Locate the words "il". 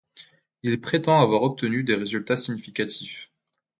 0.63-0.81